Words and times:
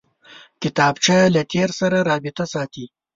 کتابچه 0.61 1.17
له 1.35 1.41
تېر 1.51 1.69
سره 1.79 1.97
رابطه 2.09 2.43
ساتي 2.53 2.85